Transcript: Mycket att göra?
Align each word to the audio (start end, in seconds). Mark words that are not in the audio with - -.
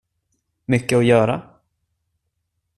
Mycket 0.65 0.97
att 0.97 1.03
göra? 1.05 1.49